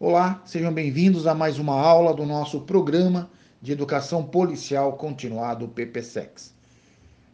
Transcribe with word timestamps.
Olá, 0.00 0.40
sejam 0.46 0.72
bem-vindos 0.72 1.26
a 1.26 1.34
mais 1.34 1.58
uma 1.58 1.74
aula 1.74 2.14
do 2.14 2.24
nosso 2.24 2.60
programa 2.60 3.28
de 3.60 3.72
Educação 3.72 4.22
Policial 4.22 4.92
Continuado 4.92 5.66
PPSEX. 5.66 6.54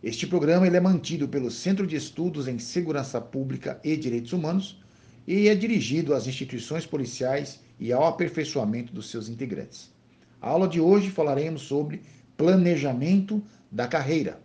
Este 0.03 0.27
programa 0.27 0.67
ele 0.67 0.79
é 0.79 0.81
mantido 0.81 1.29
pelo 1.29 1.51
Centro 1.51 1.87
de 1.87 1.95
Estudos 1.95 2.49
em 2.49 2.59
Segurança 2.59 3.21
Pública 3.21 3.79
e 3.85 3.95
Direitos 3.99 4.33
Humanos 4.33 4.83
e 5.27 5.47
é 5.47 5.55
dirigido 5.55 6.15
às 6.15 6.27
instituições 6.27 6.87
policiais 6.87 7.61
e 7.79 7.93
ao 7.93 8.07
aperfeiçoamento 8.07 8.95
dos 8.95 9.11
seus 9.11 9.29
integrantes. 9.29 9.93
A 10.41 10.49
aula 10.49 10.67
de 10.67 10.81
hoje 10.81 11.11
falaremos 11.11 11.61
sobre 11.61 12.01
planejamento 12.35 13.43
da 13.71 13.87
carreira. 13.87 14.41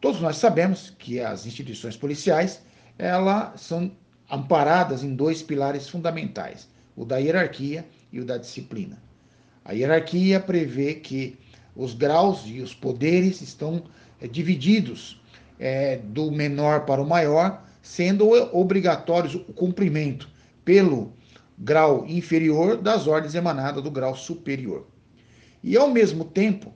Todos 0.00 0.20
nós 0.20 0.36
sabemos 0.36 0.94
que 0.96 1.18
as 1.18 1.46
instituições 1.46 1.96
policiais 1.96 2.62
elas 2.96 3.60
são 3.60 3.90
amparadas 4.30 5.02
em 5.02 5.16
dois 5.16 5.42
pilares 5.42 5.88
fundamentais 5.88 6.72
o 6.96 7.04
da 7.04 7.18
hierarquia 7.18 7.86
e 8.12 8.20
o 8.20 8.24
da 8.24 8.38
disciplina. 8.38 9.02
A 9.64 9.72
hierarquia 9.72 10.38
prevê 10.38 10.94
que 10.94 11.38
os 11.74 11.94
graus 11.94 12.42
e 12.46 12.60
os 12.60 12.74
poderes 12.74 13.40
estão 13.40 13.84
é, 14.20 14.28
divididos 14.28 15.20
é, 15.58 15.96
do 15.96 16.30
menor 16.30 16.84
para 16.84 17.02
o 17.02 17.06
maior, 17.06 17.64
sendo 17.82 18.30
obrigatórios 18.56 19.34
o 19.34 19.52
cumprimento 19.52 20.28
pelo 20.64 21.12
grau 21.58 22.04
inferior 22.06 22.76
das 22.76 23.06
ordens 23.06 23.34
emanadas 23.34 23.82
do 23.82 23.90
grau 23.90 24.14
superior. 24.14 24.86
E 25.62 25.76
ao 25.76 25.90
mesmo 25.90 26.24
tempo, 26.24 26.72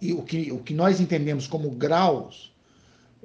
e 0.00 0.12
o, 0.12 0.22
que, 0.22 0.52
o 0.52 0.58
que 0.58 0.74
nós 0.74 1.00
entendemos 1.00 1.46
como 1.46 1.70
graus 1.70 2.54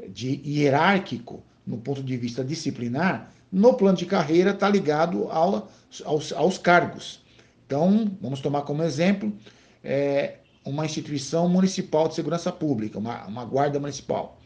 de 0.10 0.42
hierárquico 0.46 1.44
no 1.66 1.78
ponto 1.78 2.02
de 2.02 2.18
vista 2.18 2.44
disciplinar, 2.44 3.32
no 3.52 3.74
plano 3.74 3.98
de 3.98 4.06
carreira 4.06 4.52
está 4.52 4.70
ligado 4.70 5.28
ao, 5.30 5.70
aos, 6.06 6.32
aos, 6.32 6.58
cargos. 6.58 7.22
Então, 7.66 8.10
vamos 8.22 8.40
tomar 8.40 8.62
como 8.62 8.84
exemplo 8.84 9.34
é, 9.84 10.36
uma 10.64 10.86
instituição 10.86 11.50
municipal 11.50 12.08
de 12.08 12.16
segurança 12.16 12.52
pública, 12.52 12.98
uma, 12.98 13.26
uma 13.26 13.46
guarda 13.46 13.80
municipal. 13.80 14.38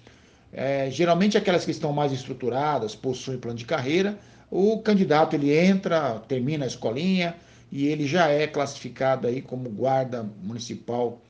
É, 0.52 0.90
geralmente 0.90 1.38
aquelas 1.38 1.66
que 1.66 1.72
estão 1.72 1.92
mais 1.92 2.12
estruturadas, 2.12 2.96
possuem 2.96 3.38
plano 3.38 3.58
de 3.58 3.66
carreira, 3.66 4.18
o 4.50 4.80
candidato 4.80 5.36
ele 5.36 5.56
entra, 5.56 6.20
termina 6.28 6.64
a 6.64 6.68
escolinha 6.68 7.36
e 7.72 7.88
ele 7.88 8.08
já 8.08 8.30
é 8.30 8.48
classificado 8.48 9.28
aí 9.28 9.42
como 9.42 9.70
guarda 9.70 10.24
municipal 10.42 11.22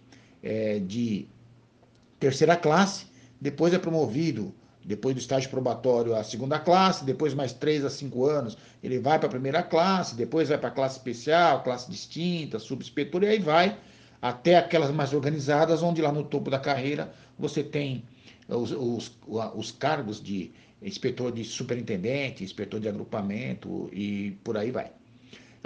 é, 0.43 0.79
de 0.79 1.27
terceira 2.19 2.55
classe, 2.55 3.07
depois 3.41 3.73
é 3.73 3.79
promovido 3.79 4.53
depois 4.86 5.16
do 5.16 5.19
estágio 5.19 5.50
probatório 5.50 6.16
a 6.16 6.23
segunda 6.23 6.59
classe, 6.59 7.03
depois 7.03 7.33
mais 7.33 7.52
três 7.52 7.83
a 7.83 7.89
cinco 7.89 8.25
anos 8.25 8.55
ele 8.83 9.00
vai 9.00 9.17
para 9.17 9.28
a 9.28 9.31
primeira 9.31 9.64
classe, 9.64 10.16
depois 10.16 10.50
vai 10.50 10.58
para 10.59 10.69
a 10.69 10.72
classe 10.72 10.97
especial, 10.97 11.64
classe 11.64 11.89
distinta, 11.89 12.59
subinspetor, 12.59 13.23
e 13.23 13.28
aí 13.28 13.39
vai 13.39 13.78
até 14.22 14.56
aquelas 14.56 14.91
mais 14.91 15.11
organizadas, 15.13 15.81
onde 15.81 16.02
lá 16.02 16.11
no 16.11 16.23
topo 16.23 16.52
da 16.52 16.59
carreira 16.59 17.11
você 17.38 17.63
tem 17.63 18.03
os, 18.47 18.72
os, 18.72 19.11
os 19.56 19.72
cargos 19.72 20.22
de 20.22 20.52
inspetor 20.81 21.31
de 21.31 21.44
superintendente, 21.44 22.44
inspetor 22.44 22.80
de 22.80 22.88
agrupamento 22.88 23.89
e 23.91 24.38
por 24.44 24.56
aí 24.56 24.69
vai. 24.69 24.91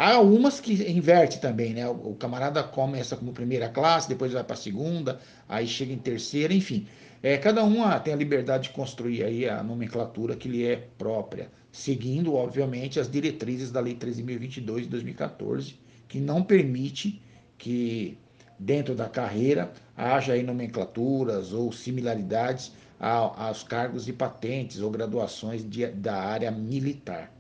Há 0.02 0.18
umas 0.22 0.62
que 0.62 0.72
inverte 0.90 1.42
também, 1.42 1.74
né? 1.74 1.86
O 1.90 2.16
camarada 2.16 2.64
começa 2.64 3.18
como 3.18 3.34
primeira 3.34 3.68
classe, 3.68 4.08
depois 4.08 4.32
vai 4.32 4.46
para 4.46 4.56
segunda, 4.56 5.20
aí 5.46 5.68
chega 5.68 5.92
em 5.92 5.98
terceira, 5.98 6.54
enfim. 6.54 6.88
É, 7.22 7.38
cada 7.38 7.66
um 7.66 7.82
tem 8.00 8.14
a 8.14 8.16
liberdade 8.16 8.70
de 8.70 8.70
construir 8.70 9.26
aí 9.26 9.46
a 9.46 9.62
nomenclatura 9.62 10.38
que 10.38 10.48
lhe 10.48 10.66
é 10.66 10.88
própria, 10.98 11.52
seguindo, 11.70 12.34
obviamente, 12.34 12.98
as 12.98 13.12
diretrizes 13.12 13.72
da 13.72 13.82
Lei 13.82 13.94
13.022 13.94 14.84
de 14.84 14.88
2014, 14.88 15.76
que 16.08 16.18
não 16.22 16.44
permite 16.44 17.22
que 17.58 18.18
dentro 18.58 18.96
da 18.96 19.10
carreira 19.10 19.70
haja 19.98 20.32
aí 20.32 20.44
nomenclaturas 20.44 21.52
ou 21.52 21.74
similaridades 21.74 22.72
aos 22.98 23.64
cargos 23.64 24.08
e 24.08 24.14
patentes 24.14 24.80
ou 24.80 24.90
graduações 24.90 25.70
de, 25.70 25.88
da 25.88 26.16
área 26.16 26.50
militar. 26.52 27.38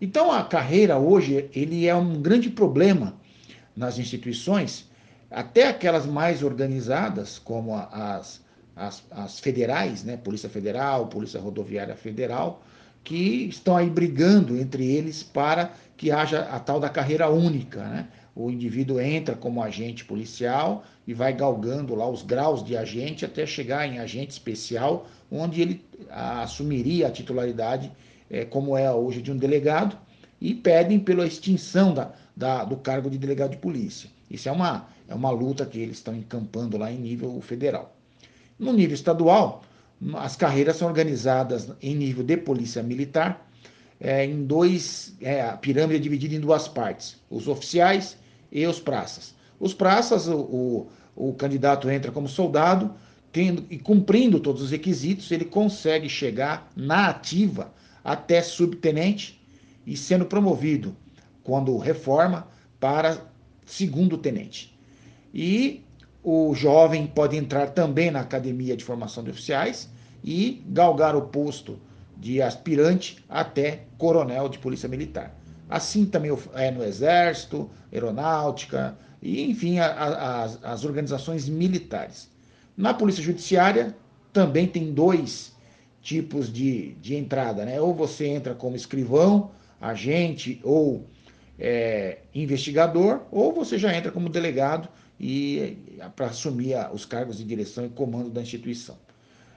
Então 0.00 0.32
a 0.32 0.42
carreira 0.42 0.98
hoje 0.98 1.50
ele 1.54 1.86
é 1.86 1.94
um 1.94 2.20
grande 2.22 2.48
problema 2.48 3.14
nas 3.76 3.98
instituições, 3.98 4.88
até 5.30 5.68
aquelas 5.68 6.06
mais 6.06 6.42
organizadas, 6.42 7.38
como 7.38 7.76
as, 7.76 8.40
as, 8.74 9.02
as 9.10 9.38
federais, 9.38 10.02
né? 10.02 10.16
Polícia 10.16 10.48
Federal, 10.48 11.06
Polícia 11.06 11.38
Rodoviária 11.38 11.94
Federal, 11.94 12.62
que 13.04 13.46
estão 13.48 13.76
aí 13.76 13.88
brigando 13.88 14.56
entre 14.58 14.84
eles 14.84 15.22
para 15.22 15.72
que 15.96 16.10
haja 16.10 16.40
a 16.44 16.58
tal 16.58 16.80
da 16.80 16.88
carreira 16.88 17.28
única, 17.28 17.84
né? 17.84 18.08
O 18.34 18.50
indivíduo 18.50 19.00
entra 19.00 19.34
como 19.34 19.62
agente 19.62 20.04
policial 20.04 20.84
e 21.06 21.12
vai 21.12 21.32
galgando 21.32 21.94
lá 21.94 22.08
os 22.08 22.22
graus 22.22 22.64
de 22.64 22.76
agente 22.76 23.24
até 23.24 23.44
chegar 23.44 23.86
em 23.86 23.98
agente 23.98 24.30
especial, 24.30 25.06
onde 25.30 25.60
ele 25.60 25.84
assumiria 26.10 27.08
a 27.08 27.10
titularidade 27.10 27.90
é, 28.30 28.44
como 28.44 28.76
é 28.76 28.90
hoje 28.92 29.20
de 29.20 29.32
um 29.32 29.36
delegado, 29.36 29.98
e 30.40 30.54
pedem 30.54 30.98
pela 30.98 31.26
extinção 31.26 31.92
da, 31.92 32.12
da, 32.34 32.64
do 32.64 32.76
cargo 32.76 33.10
de 33.10 33.18
delegado 33.18 33.50
de 33.50 33.56
polícia. 33.58 34.08
Isso 34.30 34.48
é 34.48 34.52
uma, 34.52 34.86
é 35.08 35.14
uma 35.14 35.30
luta 35.30 35.66
que 35.66 35.78
eles 35.78 35.96
estão 35.96 36.14
encampando 36.14 36.78
lá 36.78 36.90
em 36.90 36.98
nível 36.98 37.40
federal. 37.40 37.94
No 38.58 38.72
nível 38.72 38.94
estadual, 38.94 39.62
as 40.14 40.36
carreiras 40.36 40.76
são 40.76 40.88
organizadas 40.88 41.70
em 41.82 41.94
nível 41.94 42.24
de 42.24 42.36
polícia 42.36 42.82
militar, 42.82 43.46
é, 44.00 44.24
em 44.24 44.44
dois, 44.46 45.14
é, 45.20 45.42
a 45.42 45.56
pirâmide 45.56 45.96
é 45.96 45.98
dividida 45.98 46.34
em 46.34 46.40
duas 46.40 46.66
partes, 46.66 47.18
os 47.28 47.46
oficiais 47.48 48.16
e 48.50 48.66
os 48.66 48.80
praças. 48.80 49.34
Os 49.58 49.74
praças, 49.74 50.26
o, 50.26 50.38
o, 50.38 50.88
o 51.14 51.34
candidato 51.34 51.90
entra 51.90 52.10
como 52.10 52.26
soldado, 52.26 52.94
tendo 53.30 53.66
e 53.68 53.78
cumprindo 53.78 54.40
todos 54.40 54.62
os 54.62 54.70
requisitos, 54.70 55.30
ele 55.30 55.44
consegue 55.44 56.08
chegar 56.08 56.70
na 56.74 57.08
ativa 57.08 57.70
até 58.04 58.42
subtenente 58.42 59.40
e 59.86 59.96
sendo 59.96 60.24
promovido, 60.24 60.96
quando 61.42 61.76
reforma, 61.78 62.48
para 62.78 63.26
segundo 63.66 64.18
tenente. 64.18 64.76
E 65.32 65.84
o 66.22 66.54
jovem 66.54 67.06
pode 67.06 67.36
entrar 67.36 67.70
também 67.70 68.10
na 68.10 68.20
academia 68.20 68.76
de 68.76 68.84
formação 68.84 69.22
de 69.22 69.30
oficiais 69.30 69.88
e 70.22 70.62
galgar 70.68 71.16
o 71.16 71.22
posto 71.22 71.78
de 72.16 72.42
aspirante 72.42 73.24
até 73.28 73.84
coronel 73.96 74.48
de 74.48 74.58
polícia 74.58 74.88
militar. 74.88 75.34
Assim 75.68 76.04
também 76.04 76.36
é 76.54 76.70
no 76.70 76.82
exército, 76.82 77.70
aeronáutica 77.92 78.98
e 79.22 79.50
enfim 79.50 79.78
a, 79.78 79.86
a, 79.86 80.42
as, 80.42 80.58
as 80.62 80.84
organizações 80.84 81.48
militares. 81.48 82.28
Na 82.76 82.92
polícia 82.92 83.22
judiciária 83.22 83.94
também 84.32 84.66
tem 84.66 84.92
dois 84.92 85.54
tipos 86.02 86.52
de, 86.52 86.92
de 86.94 87.14
entrada, 87.14 87.64
né? 87.64 87.80
Ou 87.80 87.94
você 87.94 88.26
entra 88.26 88.54
como 88.54 88.76
escrivão, 88.76 89.50
agente 89.80 90.60
ou 90.62 91.06
é, 91.58 92.18
investigador, 92.34 93.22
ou 93.30 93.52
você 93.52 93.78
já 93.78 93.94
entra 93.94 94.10
como 94.10 94.28
delegado 94.28 94.88
e 95.18 95.76
para 96.16 96.26
assumir 96.26 96.74
os 96.92 97.04
cargos 97.04 97.38
de 97.38 97.44
direção 97.44 97.84
e 97.84 97.90
comando 97.90 98.30
da 98.30 98.40
instituição. 98.40 98.96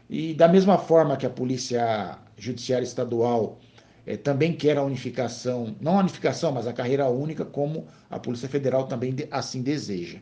E 0.09 0.34
da 0.34 0.48
mesma 0.48 0.78
forma 0.78 1.16
que 1.16 1.26
a 1.26 1.30
Polícia 1.30 2.20
Judiciária 2.38 2.84
Estadual 2.84 3.59
é, 4.06 4.18
também 4.18 4.53
quer 4.53 4.78
a 4.78 4.84
unificação, 4.84 5.76
não 5.80 5.98
a 5.98 6.02
unificação, 6.02 6.52
mas 6.52 6.68
a 6.68 6.74
carreira 6.74 7.08
única, 7.08 7.46
como 7.46 7.88
a 8.09 8.20
Polícia 8.20 8.50
Federal 8.50 8.86
também 8.86 9.16
de, 9.16 9.28
assim 9.32 9.62
deseja. 9.62 10.20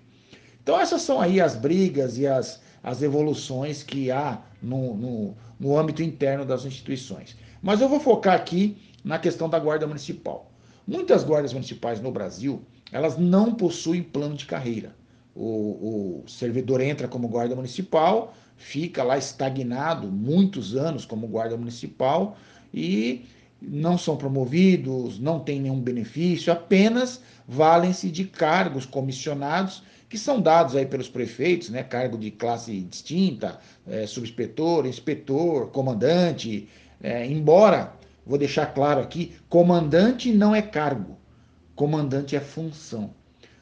Então 0.62 0.80
essas 0.80 1.02
são 1.02 1.20
aí 1.20 1.42
as 1.42 1.56
brigas 1.56 2.20
e 2.20 2.28
as, 2.28 2.62
as 2.84 3.02
evoluções 3.02 3.84
que 3.84 4.12
há 4.12 4.42
no, 4.62 4.96
no, 4.96 5.36
no 5.60 5.78
âmbito 5.78 6.02
interno 6.02 6.46
das 6.46 6.66
instituições. 6.66 7.36
Mas 7.62 7.82
eu 7.82 7.88
vou 7.88 8.00
focar 8.00 8.36
aqui 8.36 8.78
na 9.04 9.20
questão 9.20 9.50
da 9.50 9.60
guarda 9.60 9.88
municipal. 9.88 10.52
Muitas 10.88 11.24
guardas 11.24 11.54
municipais 11.54 12.02
no 12.02 12.12
Brasil, 12.12 12.62
elas 12.92 13.18
não 13.18 13.54
possuem 13.54 14.02
plano 14.02 14.36
de 14.36 14.46
carreira. 14.46 14.96
O, 15.36 16.24
o 16.24 16.24
servidor 16.28 16.82
entra 16.82 17.08
como 17.08 17.28
guarda 17.28 17.56
municipal, 17.56 18.34
fica 18.58 19.04
lá 19.04 19.18
estagnado 19.18 20.08
muitos 20.08 20.76
anos 20.76 21.06
como 21.06 21.28
guarda 21.28 21.56
municipal 21.56 22.38
e 22.74 23.26
não 23.62 23.98
são 23.98 24.18
promovidos, 24.18 25.20
não 25.20 25.40
tem 25.40 25.62
nenhum 25.62 25.80
benefício, 25.80 26.52
apenas 26.52 27.22
valem-se 27.48 28.10
de 28.10 28.26
cargos 28.26 28.86
comissionados 28.86 29.84
que 30.10 30.18
são 30.18 30.42
dados 30.42 30.76
aí 30.76 30.86
pelos 30.86 31.08
prefeitos, 31.08 31.70
né? 31.70 31.84
Cargo 31.84 32.18
de 32.18 32.32
classe 32.32 32.82
distinta, 32.82 33.60
é, 33.88 34.06
subinspetor, 34.06 34.86
inspetor, 34.86 35.68
comandante, 35.68 36.68
é, 37.02 37.26
embora, 37.26 37.94
vou 38.26 38.38
deixar 38.38 38.66
claro 38.68 39.00
aqui, 39.00 39.34
comandante 39.48 40.34
não 40.34 40.54
é 40.54 40.62
cargo, 40.62 41.18
comandante 41.76 42.36
é 42.36 42.42
função. 42.42 43.14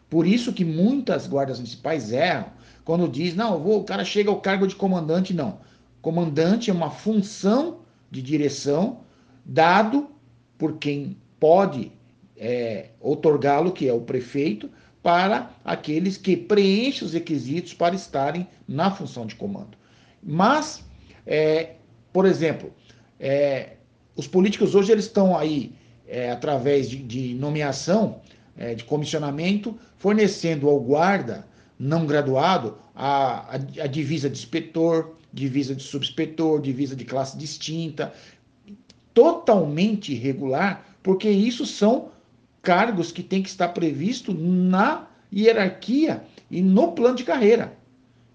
Por 0.10 0.26
isso 0.26 0.52
que 0.52 0.66
muitas 0.66 1.28
guardas 1.28 1.60
municipais 1.60 2.12
erram 2.12 2.48
quando 2.84 3.08
diz, 3.08 3.36
não, 3.36 3.60
vou, 3.60 3.82
o 3.82 3.84
cara 3.84 4.04
chega 4.04 4.32
ao 4.32 4.42
cargo 4.42 4.66
de 4.66 4.76
comandante, 4.76 5.34
não. 5.34 5.60
Comandante 6.02 6.72
é 6.72 6.74
uma 6.74 6.90
função 6.90 7.82
de 8.10 8.24
direção 8.24 9.02
dado 9.46 10.10
por 10.58 10.78
quem 10.78 11.18
pode 11.40 11.92
é, 12.38 12.90
otorgá-lo, 13.00 13.72
que 13.72 13.88
é 13.88 13.94
o 13.94 14.02
prefeito, 14.02 14.70
para 15.02 15.52
aqueles 15.64 16.18
que 16.18 16.36
preenchem 16.36 17.06
os 17.08 17.14
requisitos 17.14 17.74
para 17.74 17.96
estarem 17.96 18.48
na 18.68 18.92
função 18.92 19.26
de 19.26 19.36
comando. 19.36 19.78
Mas, 20.22 20.84
é, 21.26 21.76
por 22.12 22.26
exemplo, 22.26 22.74
é, 23.20 23.74
os 24.16 24.28
políticos 24.28 24.76
hoje 24.76 24.92
eles 24.92 25.06
estão 25.06 25.38
aí, 25.38 25.74
é, 26.08 26.32
através 26.32 26.90
de, 26.90 26.98
de 26.98 27.34
nomeação, 27.36 28.22
é, 28.58 28.76
de 28.76 28.84
comissionamento, 28.84 29.78
fornecendo 29.98 30.68
ao 30.68 30.80
guarda 30.80 31.48
não 31.80 32.06
graduado 32.06 32.78
a, 32.94 33.56
a, 33.56 33.56
a 33.56 33.88
divisa 33.88 34.30
de 34.30 34.38
inspetor, 34.38 35.16
divisa 35.32 35.74
de 35.74 35.84
subinspetor, 35.84 36.60
divisa 36.60 36.96
de 36.96 37.06
classe 37.06 37.38
distinta, 37.38 38.12
totalmente 39.14 40.14
irregular, 40.14 40.86
porque 41.02 41.30
isso 41.30 41.66
são 41.66 42.10
cargos 42.62 43.12
que 43.12 43.24
têm 43.24 43.42
que 43.42 43.50
estar 43.50 43.70
previsto 43.70 44.34
na 44.34 45.08
hierarquia 45.34 46.24
e 46.50 46.62
no 46.62 46.92
plano 46.92 47.16
de 47.16 47.24
carreira. 47.24 47.78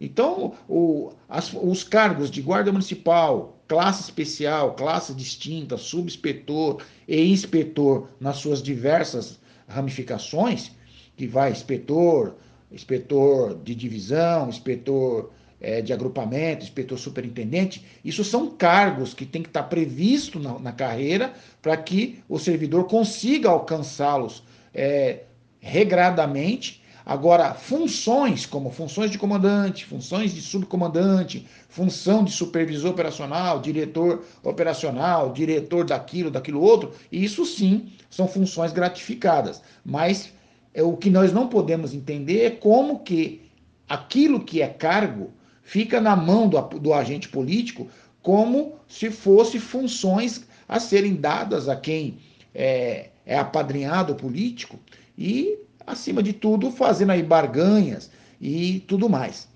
Então, 0.01 0.55
o, 0.69 1.13
as, 1.29 1.53
os 1.53 1.85
cargos 1.85 2.31
de 2.31 2.43
guarda 2.43 2.73
municipal, 2.73 3.59
classe 3.67 4.03
especial, 4.03 4.75
classe 4.75 5.15
distinta, 5.15 5.77
subinspetor 5.77 6.83
e 7.07 7.33
inspetor 7.33 8.09
nas 8.21 8.37
suas 8.37 8.63
diversas 8.63 9.39
ramificações, 9.67 10.73
que 11.17 11.27
vai 11.27 11.53
inspetor, 11.53 12.35
inspetor 12.71 13.57
de 13.63 13.75
divisão, 13.75 14.49
inspetor 14.49 15.31
é, 15.61 15.81
de 15.81 15.93
agrupamento, 15.93 16.65
inspetor 16.65 16.99
superintendente, 16.99 17.85
isso 18.05 18.23
são 18.23 18.51
cargos 18.51 19.15
que 19.15 19.25
tem 19.25 19.43
que 19.43 19.49
estar 19.49 19.65
previsto 19.65 20.39
na, 20.39 20.59
na 20.59 20.73
carreira 20.73 21.33
para 21.63 21.77
que 21.77 22.23
o 22.29 22.39
servidor 22.39 22.85
consiga 22.85 23.49
alcançá-los 23.49 24.43
é, 24.75 25.23
regradamente. 25.61 26.83
Agora, 27.07 27.53
funções 27.53 28.47
como 28.47 28.71
funções 28.71 29.11
de 29.11 29.19
comandante, 29.19 29.85
funções 29.85 30.33
de 30.33 30.41
subcomandante, 30.41 31.47
função 31.69 32.25
de 32.25 32.33
supervisor 32.33 32.93
operacional, 32.93 33.61
diretor 33.61 34.25
operacional, 34.43 35.33
diretor 35.33 35.85
daquilo, 35.85 36.31
daquilo 36.31 36.63
outro, 36.63 36.93
isso 37.13 37.45
sim 37.45 37.93
são 38.09 38.27
funções 38.27 38.73
gratificadas. 38.73 39.63
Mas 39.85 40.33
é, 40.73 40.83
o 40.83 40.97
que 40.97 41.11
nós 41.11 41.33
não 41.33 41.47
podemos 41.49 41.93
entender 41.93 42.45
é 42.45 42.51
como 42.51 43.01
que 43.01 43.51
aquilo 43.89 44.41
que 44.41 44.63
é 44.63 44.69
cargo 44.69 45.31
fica 45.65 46.01
na 46.01 46.15
mão 46.15 46.49
do, 46.49 46.61
do 46.79 46.93
agente 46.93 47.29
político 47.29 47.89
como 48.23 48.77
se 48.87 49.11
fosse 49.11 49.59
funções 49.59 50.45
a 50.69 50.79
serem 50.79 51.17
dadas 51.17 51.69
a 51.69 51.75
quem 51.75 52.19
é, 52.55 53.11
é 53.27 53.39
apadrinhado 53.39 54.15
político 54.15 54.79
e, 55.19 55.59
acima 55.87 56.23
de 56.23 56.33
tudo, 56.33 56.71
fazendo 56.71 57.11
aí 57.11 57.23
barganhas 57.23 58.11
e 58.41 58.81
tudo 58.87 59.09
mais. 59.09 59.49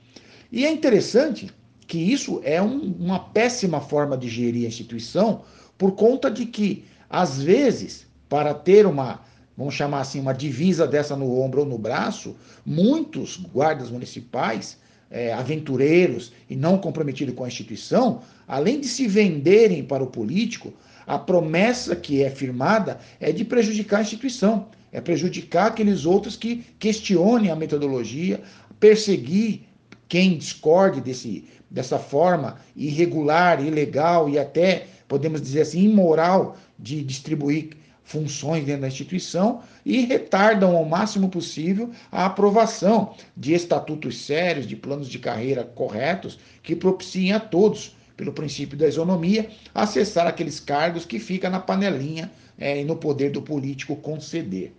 E 0.50 0.64
é 0.64 0.72
interessante 0.72 1.50
que 1.86 1.98
isso 1.98 2.40
é 2.44 2.60
um, 2.60 2.92
uma 2.98 3.20
péssima 3.20 3.80
forma 3.80 4.16
de 4.16 4.28
gerir 4.28 4.64
a 4.64 4.68
instituição, 4.68 5.42
por 5.76 5.92
conta 5.92 6.30
de 6.30 6.44
que, 6.44 6.84
às 7.08 7.40
vezes, 7.40 8.06
para 8.28 8.52
ter 8.52 8.86
uma, 8.86 9.22
vamos 9.56 9.74
chamar 9.74 10.00
assim, 10.00 10.20
uma 10.20 10.34
divisa 10.34 10.86
dessa 10.86 11.16
no 11.16 11.40
ombro 11.40 11.60
ou 11.60 11.66
no 11.66 11.78
braço, 11.78 12.36
muitos 12.66 13.36
guardas 13.36 13.90
municipais 13.90 14.78
é, 15.10 15.32
aventureiros 15.32 16.32
e 16.48 16.56
não 16.56 16.78
comprometidos 16.78 17.34
com 17.34 17.44
a 17.44 17.48
instituição, 17.48 18.20
além 18.46 18.80
de 18.80 18.88
se 18.88 19.06
venderem 19.06 19.82
para 19.82 20.02
o 20.02 20.08
político, 20.08 20.72
a 21.06 21.18
promessa 21.18 21.96
que 21.96 22.22
é 22.22 22.30
firmada 22.30 23.00
é 23.18 23.32
de 23.32 23.44
prejudicar 23.44 23.98
a 23.98 24.02
instituição, 24.02 24.68
é 24.92 25.00
prejudicar 25.00 25.68
aqueles 25.68 26.04
outros 26.04 26.36
que 26.36 26.64
questionem 26.78 27.50
a 27.50 27.56
metodologia, 27.56 28.40
perseguir 28.78 29.62
quem 30.08 30.36
discorde 30.36 31.00
desse, 31.00 31.44
dessa 31.70 31.98
forma 31.98 32.58
irregular, 32.76 33.64
ilegal 33.64 34.28
e 34.28 34.38
até, 34.38 34.86
podemos 35.06 35.40
dizer 35.40 35.62
assim, 35.62 35.84
imoral 35.84 36.56
de 36.78 37.02
distribuir 37.02 37.70
funções 38.08 38.64
dentro 38.64 38.80
da 38.80 38.88
instituição 38.88 39.60
e 39.84 40.00
retardam 40.00 40.74
ao 40.74 40.84
máximo 40.84 41.28
possível 41.28 41.90
a 42.10 42.24
aprovação 42.24 43.14
de 43.36 43.52
estatutos 43.52 44.24
sérios, 44.24 44.66
de 44.66 44.74
planos 44.74 45.08
de 45.08 45.18
carreira 45.18 45.62
corretos, 45.62 46.38
que 46.62 46.74
propiciem 46.74 47.34
a 47.34 47.40
todos, 47.40 47.94
pelo 48.16 48.32
princípio 48.32 48.78
da 48.78 48.88
isonomia, 48.88 49.50
acessar 49.74 50.26
aqueles 50.26 50.58
cargos 50.58 51.04
que 51.04 51.18
fica 51.18 51.50
na 51.50 51.60
panelinha 51.60 52.32
é, 52.58 52.80
e 52.80 52.84
no 52.84 52.96
poder 52.96 53.30
do 53.30 53.42
político 53.42 53.94
conceder. 53.94 54.72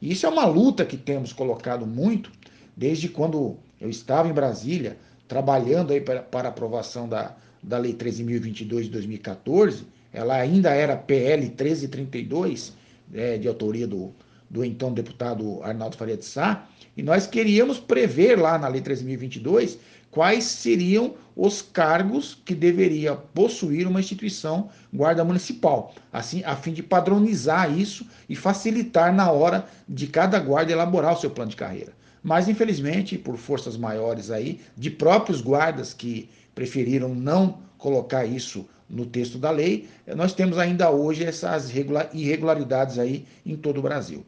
Isso 0.00 0.24
é 0.24 0.28
uma 0.30 0.46
luta 0.46 0.86
que 0.86 0.96
temos 0.96 1.34
colocado 1.34 1.86
muito 1.86 2.32
desde 2.74 3.10
quando 3.10 3.58
eu 3.78 3.90
estava 3.90 4.26
em 4.26 4.32
Brasília, 4.32 4.96
trabalhando 5.28 5.92
aí 5.92 6.00
para, 6.00 6.22
para 6.22 6.48
aprovação 6.48 7.06
da, 7.06 7.36
da 7.62 7.76
Lei 7.76 7.92
13.022 7.92 8.84
de 8.84 8.88
2014, 8.88 9.84
ela 10.12 10.34
ainda 10.34 10.70
era 10.70 10.96
PL 10.96 11.42
1332, 11.42 12.72
é, 13.12 13.38
de 13.38 13.48
autoria 13.48 13.86
do, 13.86 14.12
do 14.48 14.64
então 14.64 14.92
deputado 14.92 15.62
Arnaldo 15.62 15.96
Faria 15.96 16.16
de 16.16 16.24
Sá, 16.24 16.66
e 16.96 17.02
nós 17.02 17.26
queríamos 17.26 17.78
prever 17.78 18.38
lá 18.38 18.58
na 18.58 18.68
Lei 18.68 18.80
13.022 18.80 19.78
quais 20.10 20.44
seriam 20.44 21.14
os 21.36 21.62
cargos 21.62 22.36
que 22.44 22.54
deveria 22.54 23.14
possuir 23.14 23.86
uma 23.86 24.00
instituição 24.00 24.68
guarda 24.92 25.24
municipal, 25.24 25.94
assim, 26.12 26.42
a 26.44 26.56
fim 26.56 26.72
de 26.72 26.82
padronizar 26.82 27.72
isso 27.72 28.04
e 28.28 28.34
facilitar 28.34 29.14
na 29.14 29.30
hora 29.30 29.64
de 29.88 30.06
cada 30.08 30.38
guarda 30.38 30.72
elaborar 30.72 31.14
o 31.14 31.20
seu 31.20 31.30
plano 31.30 31.50
de 31.50 31.56
carreira. 31.56 31.92
Mas, 32.22 32.48
infelizmente, 32.48 33.16
por 33.16 33.36
forças 33.38 33.76
maiores 33.76 34.30
aí, 34.30 34.60
de 34.76 34.90
próprios 34.90 35.40
guardas 35.40 35.94
que 35.94 36.28
preferiram 36.54 37.14
não 37.14 37.60
colocar 37.78 38.26
isso 38.26 38.68
no 38.90 39.06
texto 39.06 39.38
da 39.38 39.50
lei, 39.50 39.88
nós 40.16 40.34
temos 40.34 40.58
ainda 40.58 40.90
hoje 40.90 41.24
essas 41.24 41.70
irregularidades 41.70 42.98
aí 42.98 43.24
em 43.46 43.56
todo 43.56 43.78
o 43.78 43.82
Brasil. 43.82 44.26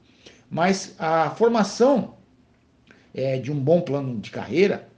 Mas 0.48 0.94
a 0.98 1.30
formação 1.30 2.14
é, 3.14 3.38
de 3.38 3.50
um 3.50 3.58
bom 3.58 3.80
plano 3.80 4.18
de 4.20 4.30
carreira, 4.30 4.88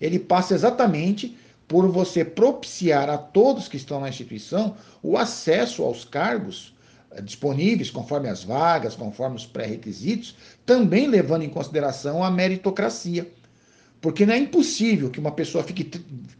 ele 0.00 0.18
passa 0.18 0.54
exatamente 0.54 1.36
por 1.66 1.86
você 1.88 2.24
propiciar 2.24 3.10
a 3.10 3.18
todos 3.18 3.68
que 3.68 3.76
estão 3.76 4.00
na 4.00 4.08
instituição 4.08 4.74
o 5.02 5.18
acesso 5.18 5.82
aos 5.82 6.04
cargos 6.04 6.74
é, 7.10 7.20
disponíveis, 7.20 7.90
conforme 7.90 8.28
as 8.28 8.42
vagas, 8.42 8.96
conforme 8.96 9.36
os 9.36 9.44
pré-requisitos, 9.44 10.34
também 10.64 11.06
levando 11.06 11.42
em 11.42 11.50
consideração 11.50 12.24
a 12.24 12.30
meritocracia. 12.30 13.30
Porque 14.00 14.24
não 14.24 14.34
é 14.34 14.38
impossível 14.38 15.10
que 15.10 15.18
uma 15.18 15.32
pessoa 15.32 15.64
fique 15.64 15.84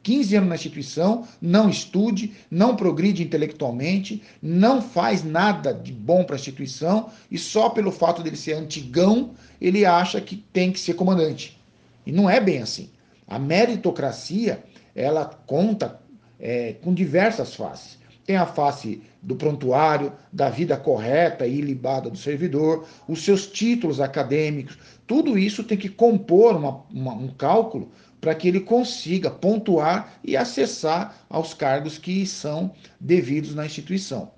15 0.03 0.37
anos 0.37 0.49
na 0.49 0.55
instituição, 0.55 1.27
não 1.41 1.69
estude, 1.69 2.33
não 2.51 2.77
progride 2.77 3.23
intelectualmente, 3.23 4.23
não 4.41 4.81
faz 4.81 5.25
nada 5.25 5.75
de 5.75 5.93
bom 5.93 6.23
para 6.23 6.37
a 6.37 6.39
instituição 6.39 7.11
e 7.31 7.37
só 7.37 7.69
pelo 7.69 7.91
fato 7.91 8.23
dele 8.23 8.37
ser 8.37 8.53
antigão, 8.53 9.33
ele 9.61 9.85
acha 9.85 10.21
que 10.21 10.37
tem 10.37 10.71
que 10.71 10.79
ser 10.79 10.95
comandante. 10.95 11.61
E 12.07 12.13
não 12.13 12.31
é 12.31 12.41
bem 12.41 12.63
assim. 12.63 12.91
A 13.27 13.39
meritocracia, 13.39 14.63
ela 14.95 15.25
conta 15.25 16.01
é, 16.39 16.75
com 16.81 16.95
diversas 16.95 17.55
faces. 17.55 17.99
Tem 18.25 18.37
a 18.37 18.47
face 18.47 19.03
do 19.23 19.37
prontuário, 19.37 20.13
da 20.33 20.49
vida 20.49 20.77
correta 20.77 21.47
e 21.47 21.59
ilibada 21.59 22.11
do 22.11 22.17
servidor, 22.17 22.87
os 23.09 23.25
seus 23.25 23.47
títulos 23.47 24.01
acadêmicos, 24.01 24.79
tudo 25.09 25.39
isso 25.39 25.65
tem 25.65 25.79
que 25.79 25.89
compor 25.89 26.55
uma, 26.55 26.85
uma, 26.93 27.15
um 27.15 27.29
cálculo 27.29 27.91
para 28.21 28.35
que 28.35 28.47
ele 28.47 28.61
consiga 28.61 29.31
pontuar 29.31 30.21
e 30.23 30.37
acessar 30.37 31.17
aos 31.31 31.55
cargos 31.55 31.97
que 31.97 32.27
são 32.27 32.73
devidos 33.01 33.55
na 33.55 33.65
instituição. 33.65 34.31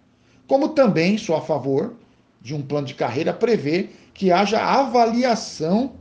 Como 0.47 0.69
também 0.69 1.19
sou 1.19 1.35
a 1.35 1.43
favor 1.43 1.97
de 2.41 2.55
um 2.55 2.63
plano 2.63 2.87
de 2.87 2.95
carreira 2.95 3.33
prever 3.33 3.91
que 4.15 4.31
haja 4.31 4.63
avaliação 4.63 5.95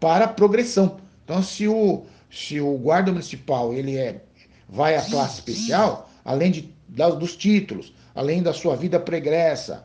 para 0.00 0.26
progressão. 0.26 0.98
Então, 1.24 1.42
se 1.42 1.68
o, 1.68 2.06
se 2.30 2.60
o 2.60 2.78
guarda 2.78 3.12
municipal 3.12 3.74
ele 3.74 3.96
é, 3.96 4.24
vai 4.68 4.96
à 4.96 5.02
classe 5.02 5.34
especial, 5.34 6.10
além 6.24 6.50
de, 6.50 6.74
dos 7.18 7.36
títulos, 7.36 7.92
além 8.14 8.42
da 8.42 8.52
sua 8.52 8.76
vida 8.76 8.98
pregressa, 8.98 9.84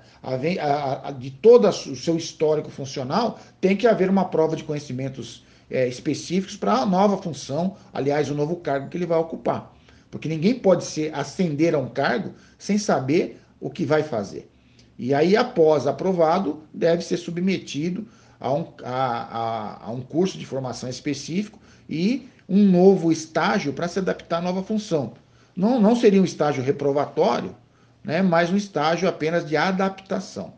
de 1.19 1.31
todo 1.31 1.67
o 1.67 1.95
seu 1.95 2.17
histórico 2.17 2.69
funcional, 2.69 3.39
tem 3.61 3.75
que 3.75 3.87
haver 3.87 4.09
uma 4.09 4.25
prova 4.25 4.55
de 4.55 4.63
conhecimentos 4.63 5.45
é, 5.69 5.87
específicos 5.87 6.57
para 6.57 6.73
a 6.73 6.85
nova 6.85 7.17
função, 7.17 7.75
aliás, 7.93 8.29
o 8.29 8.35
novo 8.35 8.57
cargo 8.57 8.89
que 8.89 8.97
ele 8.97 9.05
vai 9.05 9.17
ocupar. 9.17 9.73
Porque 10.09 10.29
ninguém 10.29 10.55
pode 10.55 10.83
ser 10.83 11.13
ascender 11.13 11.75
a 11.75 11.79
um 11.79 11.89
cargo 11.89 12.33
sem 12.57 12.77
saber 12.77 13.41
o 13.59 13.69
que 13.69 13.85
vai 13.85 14.03
fazer. 14.03 14.49
E 14.97 15.13
aí, 15.13 15.35
após 15.35 15.87
aprovado, 15.87 16.63
deve 16.73 17.03
ser 17.03 17.17
submetido 17.17 18.07
a 18.39 18.53
um, 18.53 18.67
a, 18.83 18.93
a, 18.93 19.85
a 19.85 19.91
um 19.91 20.01
curso 20.01 20.37
de 20.37 20.45
formação 20.45 20.89
específico 20.89 21.59
e 21.89 22.29
um 22.47 22.63
novo 22.63 23.11
estágio 23.11 23.73
para 23.73 23.87
se 23.87 23.99
adaptar 23.99 24.37
à 24.37 24.41
nova 24.41 24.63
função. 24.63 25.13
Não, 25.55 25.79
não 25.79 25.95
seria 25.95 26.21
um 26.21 26.25
estágio 26.25 26.63
reprovatório, 26.63 27.55
né, 28.03 28.21
mas 28.21 28.51
um 28.51 28.57
estágio 28.57 29.07
apenas 29.07 29.47
de 29.47 29.55
adaptação. 29.55 30.53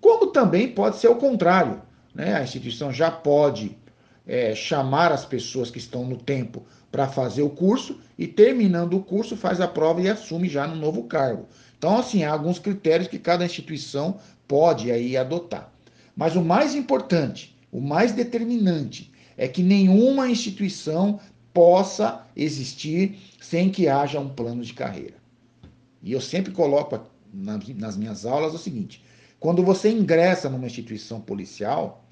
Como 0.00 0.28
também 0.28 0.68
pode 0.68 0.96
ser 0.96 1.08
o 1.08 1.16
contrário. 1.16 1.82
Né? 2.14 2.34
A 2.34 2.42
instituição 2.42 2.92
já 2.92 3.10
pode 3.10 3.76
é, 4.26 4.54
chamar 4.54 5.12
as 5.12 5.24
pessoas 5.24 5.70
que 5.70 5.78
estão 5.78 6.04
no 6.04 6.16
tempo 6.16 6.64
para 6.90 7.06
fazer 7.06 7.42
o 7.42 7.50
curso 7.50 7.98
e, 8.18 8.26
terminando 8.26 8.94
o 8.94 9.02
curso, 9.02 9.36
faz 9.36 9.60
a 9.60 9.68
prova 9.68 10.00
e 10.00 10.08
assume 10.08 10.48
já 10.48 10.66
no 10.66 10.74
novo 10.74 11.04
cargo. 11.04 11.46
Então, 11.78 11.98
assim, 11.98 12.24
há 12.24 12.32
alguns 12.32 12.58
critérios 12.58 13.08
que 13.08 13.18
cada 13.18 13.44
instituição 13.44 14.18
pode 14.46 14.90
aí 14.90 15.16
adotar. 15.16 15.72
Mas 16.16 16.36
o 16.36 16.42
mais 16.42 16.74
importante, 16.74 17.56
o 17.70 17.80
mais 17.80 18.12
determinante, 18.12 19.12
é 19.36 19.48
que 19.48 19.62
nenhuma 19.62 20.28
instituição 20.28 21.18
possa 21.52 22.26
existir 22.36 23.18
sem 23.40 23.70
que 23.70 23.88
haja 23.88 24.20
um 24.20 24.28
plano 24.28 24.62
de 24.62 24.72
carreira. 24.72 25.16
E 26.02 26.12
eu 26.12 26.20
sempre 26.20 26.52
coloco 26.52 27.00
nas 27.32 27.96
minhas 27.96 28.24
aulas 28.24 28.54
o 28.54 28.58
seguinte: 28.58 29.04
quando 29.38 29.62
você 29.62 29.90
ingressa 29.90 30.48
numa 30.48 30.66
instituição 30.66 31.20
policial, 31.20 32.04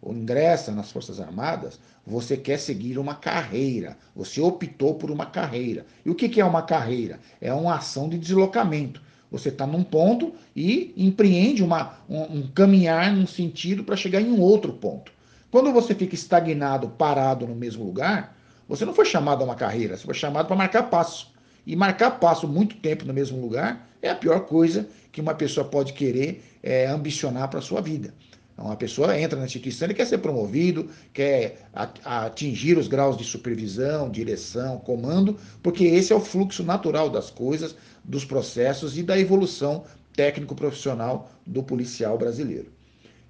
ou 0.00 0.14
ingressa 0.14 0.72
nas 0.72 0.92
Forças 0.92 1.20
Armadas, 1.20 1.80
você 2.06 2.36
quer 2.36 2.58
seguir 2.58 2.98
uma 2.98 3.14
carreira. 3.14 3.96
Você 4.14 4.40
optou 4.40 4.94
por 4.94 5.10
uma 5.10 5.26
carreira. 5.26 5.84
E 6.04 6.10
o 6.10 6.14
que 6.14 6.40
é 6.40 6.44
uma 6.44 6.62
carreira? 6.62 7.18
É 7.40 7.52
uma 7.52 7.76
ação 7.76 8.08
de 8.08 8.18
deslocamento. 8.18 9.02
Você 9.30 9.48
está 9.48 9.66
num 9.66 9.82
ponto 9.82 10.32
e 10.54 10.94
empreende 10.96 11.62
uma, 11.62 11.98
um, 12.08 12.38
um 12.38 12.48
caminhar 12.48 13.12
num 13.12 13.26
sentido 13.26 13.82
para 13.82 13.96
chegar 13.96 14.20
em 14.20 14.30
um 14.30 14.40
outro 14.40 14.72
ponto. 14.74 15.10
Quando 15.50 15.72
você 15.72 15.94
fica 15.94 16.14
estagnado, 16.14 16.88
parado 16.90 17.46
no 17.46 17.54
mesmo 17.54 17.84
lugar, 17.84 18.35
você 18.68 18.84
não 18.84 18.94
foi 18.94 19.04
chamado 19.04 19.42
a 19.42 19.44
uma 19.44 19.54
carreira, 19.54 19.96
você 19.96 20.04
foi 20.04 20.14
chamado 20.14 20.46
para 20.46 20.56
marcar 20.56 20.84
passo. 20.84 21.34
E 21.66 21.74
marcar 21.74 22.12
passo 22.12 22.46
muito 22.46 22.76
tempo 22.76 23.04
no 23.04 23.12
mesmo 23.12 23.40
lugar 23.40 23.88
é 24.00 24.10
a 24.10 24.14
pior 24.14 24.40
coisa 24.40 24.88
que 25.10 25.20
uma 25.20 25.34
pessoa 25.34 25.66
pode 25.66 25.92
querer 25.92 26.44
é, 26.62 26.86
ambicionar 26.86 27.48
para 27.48 27.58
a 27.58 27.62
sua 27.62 27.80
vida. 27.80 28.14
Então, 28.56 28.70
a 28.70 28.76
pessoa 28.76 29.18
entra 29.18 29.38
na 29.38 29.44
instituição, 29.44 29.86
ele 29.86 29.94
quer 29.94 30.06
ser 30.06 30.18
promovido, 30.18 30.88
quer 31.12 31.68
atingir 32.04 32.78
os 32.78 32.88
graus 32.88 33.16
de 33.16 33.22
supervisão, 33.24 34.08
direção, 34.08 34.78
comando, 34.78 35.38
porque 35.62 35.84
esse 35.84 36.10
é 36.10 36.16
o 36.16 36.20
fluxo 36.20 36.62
natural 36.62 37.10
das 37.10 37.30
coisas, 37.30 37.76
dos 38.02 38.24
processos 38.24 38.96
e 38.96 39.02
da 39.02 39.18
evolução 39.18 39.84
técnico-profissional 40.14 41.30
do 41.46 41.62
policial 41.62 42.16
brasileiro. 42.16 42.72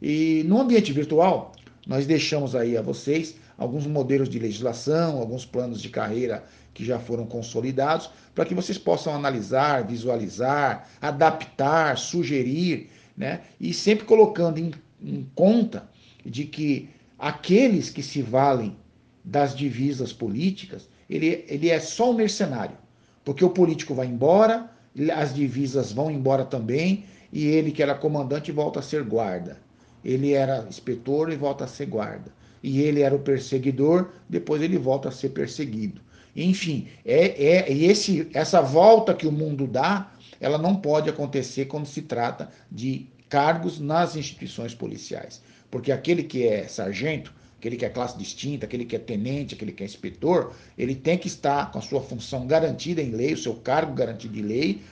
E 0.01 0.45
no 0.47 0.61
ambiente 0.61 0.93
virtual, 0.93 1.53
nós 1.87 2.07
deixamos 2.07 2.55
aí 2.55 2.77
a 2.77 2.83
vocês 2.83 3.35
alguns 3.57 3.87
modelos 3.87 4.29
de 4.29 4.39
legislação, 4.39 5.19
alguns 5.19 5.45
planos 5.45 5.81
de 5.81 5.89
carreira 5.89 6.45
que 6.75 6.85
já 6.85 6.99
foram 6.99 7.27
consolidados, 7.27 8.11
para 8.35 8.45
que 8.45 8.55
vocês 8.55 8.77
possam 8.77 9.15
analisar, 9.15 9.87
visualizar, 9.87 10.89
adaptar, 11.01 11.97
sugerir, 11.97 12.91
né? 13.17 13.41
E 13.59 13.73
sempre 13.73 14.05
colocando 14.05 14.59
em 14.59 14.73
em 15.03 15.29
conta 15.35 15.89
de 16.25 16.45
que 16.45 16.89
aqueles 17.19 17.91
que 17.91 18.03
se 18.03 18.23
valem 18.23 18.77
das 19.25 19.55
divisas 19.57 20.13
políticas, 20.13 20.89
ele, 21.09 21.45
ele 21.49 21.69
é 21.71 21.81
só 21.81 22.11
um 22.11 22.15
mercenário. 22.15 22.77
Porque 23.25 23.45
o 23.45 23.51
político 23.51 23.95
vai 23.95 24.07
embora, 24.07 24.71
as 25.15 25.35
divisas 25.35 25.93
vão 25.93 26.11
embora 26.11 26.45
também, 26.45 27.05
e 27.33 27.47
ele 27.47 27.73
que 27.73 27.83
era 27.83 27.95
comandante 27.95 28.53
volta 28.53 28.81
a 28.81 28.83
ser 28.83 29.03
guarda. 29.03 29.59
Ele 30.05 30.33
era 30.33 30.65
inspetor 30.69 31.33
e 31.33 31.37
volta 31.37 31.65
a 31.65 31.69
ser 31.69 31.87
guarda. 31.87 32.33
E 32.63 32.81
ele 32.81 33.03
era 33.03 33.15
o 33.15 33.21
perseguidor, 33.21 34.11
depois 34.29 34.63
ele 34.63 34.79
volta 34.79 35.09
a 35.09 35.13
ser 35.13 35.31
perseguido. 35.31 36.01
Enfim, 36.35 36.89
é, 37.05 37.69
é 37.69 37.73
esse, 37.73 38.29
essa 38.35 38.61
volta 38.61 39.15
que 39.15 39.27
o 39.27 39.33
mundo 39.33 39.67
dá, 39.67 40.13
ela 40.41 40.59
não 40.59 40.77
pode 40.77 41.09
acontecer 41.09 41.65
quando 41.65 41.87
se 41.87 42.03
trata 42.03 42.51
de 42.71 43.07
cargos 43.29 43.81
nas 43.81 44.17
instituições 44.17 44.75
policiais. 44.75 45.43
Porque 45.71 45.91
aquele 45.91 46.23
que 46.23 46.47
é 46.47 46.69
sargento, 46.69 47.33
aquele 47.59 47.77
que 47.77 47.85
é 47.85 47.89
classe 47.89 48.19
distinta, 48.19 48.67
aquele 48.67 48.85
que 48.85 48.95
é 48.95 48.99
tenente, 48.99 49.55
aquele 49.55 49.73
que 49.73 49.83
é 49.83 49.87
inspetor, 49.87 50.53
ele 50.77 50.95
tem 50.95 51.17
que 51.17 51.27
estar 51.27 51.73
com 51.73 51.79
a 51.79 51.83
sua 51.83 52.01
função 52.01 52.47
garantida 52.47 53.03
em 53.03 53.11
lei, 53.11 53.33
o 53.33 53.39
seu 53.39 53.55
cargo 53.55 53.95
garantido 53.95 54.39
em 54.39 54.43
lei, 54.43 54.83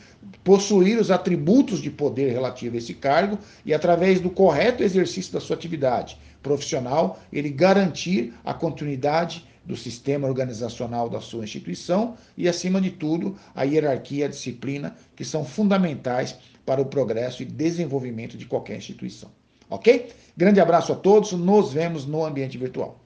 possuir 0.43 0.99
os 0.99 1.11
atributos 1.11 1.81
de 1.81 1.91
poder 1.91 2.33
relativo 2.33 2.75
a 2.75 2.79
esse 2.79 2.95
cargo 2.95 3.39
e, 3.65 3.73
através 3.73 4.21
do 4.21 4.31
correto 4.31 4.83
exercício 4.83 5.33
da 5.33 5.41
sua 5.41 5.57
atividade 5.57 6.19
profissional, 6.43 7.19
ele 7.33 7.49
garantir 7.49 8.35
a 8.45 8.53
continuidade 8.53 9.47
do 9.65 9.77
sistema 9.77 10.29
organizacional 10.29 11.09
da 11.09 11.21
sua 11.21 11.45
instituição 11.45 12.17
e, 12.37 12.49
acima 12.49 12.81
de 12.81 12.91
tudo, 12.91 13.37
a 13.55 13.63
hierarquia 13.65 14.21
e 14.21 14.25
a 14.25 14.29
disciplina, 14.29 14.95
que 15.17 15.25
são 15.25 15.45
fundamentais 15.45 16.37
para 16.67 16.81
o 16.81 16.87
progresso 16.87 17.43
e 17.43 17.47
desenvolvimento 17.47 18.37
de 18.37 18.47
qualquer 18.47 18.77
instituição. 18.77 19.31
Ok? 19.71 20.11
Grande 20.37 20.61
abraço 20.61 20.93
a 20.93 20.97
todos, 20.97 21.33
nos 21.33 21.73
vemos 21.73 22.05
no 22.05 22.25
ambiente 22.25 22.59
virtual. 22.59 23.04